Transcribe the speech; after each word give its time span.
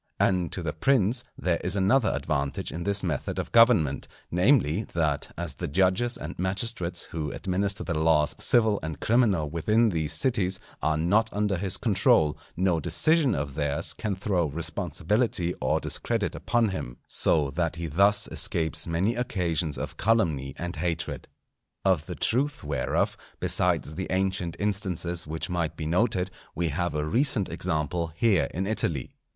And 0.19 0.51
to 0.53 0.63
the 0.63 0.73
prince 0.73 1.23
there 1.37 1.61
is 1.63 1.75
another 1.75 2.09
advantage 2.15 2.71
in 2.71 2.85
this 2.85 3.03
method 3.03 3.37
of 3.37 3.51
government, 3.51 4.07
namely, 4.31 4.83
that 4.95 5.31
as 5.37 5.53
the 5.53 5.67
judges 5.67 6.17
and 6.17 6.39
magistrates 6.39 7.03
who 7.11 7.29
administer 7.31 7.83
the 7.83 7.93
laws 7.93 8.33
civil 8.39 8.79
and 8.81 8.99
criminal 8.99 9.47
within 9.47 9.89
these 9.89 10.13
cities, 10.13 10.59
are 10.81 10.97
not 10.97 11.31
under 11.31 11.55
his 11.55 11.77
control, 11.77 12.35
no 12.57 12.79
decision 12.79 13.35
of 13.35 13.53
theirs 13.53 13.93
can 13.93 14.15
throw 14.15 14.47
responsibility 14.47 15.53
or 15.61 15.79
discredit 15.79 16.33
upon 16.33 16.69
him; 16.69 16.97
so 17.07 17.51
that 17.51 17.75
he 17.75 17.85
thus 17.85 18.27
escapes 18.29 18.87
many 18.87 19.13
occasions 19.13 19.77
of 19.77 19.97
calumny 19.97 20.55
and 20.57 20.77
hatred. 20.77 21.27
Of 21.85 22.07
the 22.07 22.15
truth 22.15 22.63
whereof, 22.63 23.15
besides 23.39 23.93
the 23.93 24.07
ancient 24.09 24.55
instances 24.57 25.27
which 25.27 25.47
might 25.47 25.77
be 25.77 25.85
noted, 25.85 26.31
we 26.55 26.69
have 26.69 26.95
a 26.95 27.05
recent 27.05 27.49
example 27.49 28.11
here 28.15 28.47
in 28.51 28.65
Italy. 28.65 29.11